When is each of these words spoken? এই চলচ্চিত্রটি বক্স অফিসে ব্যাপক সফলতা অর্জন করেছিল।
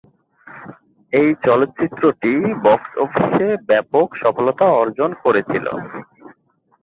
এই 1.13 1.29
চলচ্চিত্রটি 1.45 2.31
বক্স 2.63 2.91
অফিসে 2.97 3.47
ব্যাপক 3.69 4.07
সফলতা 4.21 4.65
অর্জন 4.81 5.09
করেছিল। 5.23 5.65